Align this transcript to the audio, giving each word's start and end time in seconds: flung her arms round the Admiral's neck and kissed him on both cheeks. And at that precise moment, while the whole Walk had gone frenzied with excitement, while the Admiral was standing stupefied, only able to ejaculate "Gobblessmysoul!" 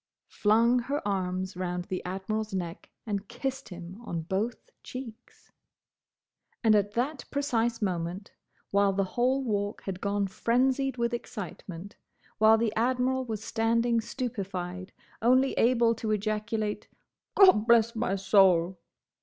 flung 0.31 0.79
her 0.79 1.07
arms 1.07 1.55
round 1.55 1.83
the 1.85 2.03
Admiral's 2.05 2.55
neck 2.55 2.89
and 3.05 3.27
kissed 3.27 3.69
him 3.69 4.01
on 4.03 4.23
both 4.23 4.71
cheeks. 4.81 5.51
And 6.63 6.73
at 6.73 6.93
that 6.93 7.25
precise 7.29 7.83
moment, 7.83 8.31
while 8.71 8.93
the 8.93 9.03
whole 9.03 9.43
Walk 9.43 9.83
had 9.83 10.01
gone 10.01 10.25
frenzied 10.25 10.97
with 10.97 11.13
excitement, 11.13 11.97
while 12.39 12.57
the 12.57 12.73
Admiral 12.75 13.25
was 13.25 13.43
standing 13.43 14.01
stupefied, 14.01 14.91
only 15.21 15.53
able 15.53 15.93
to 15.93 16.09
ejaculate 16.09 16.87
"Gobblessmysoul!" 17.37 18.77